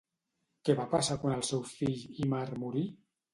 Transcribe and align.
Què 0.69 0.75
va 0.79 0.85
passar 0.93 1.17
quan 1.25 1.35
el 1.41 1.43
seu 1.49 1.61
fill 1.75 2.25
Ímar 2.25 2.43
morí? 2.65 2.85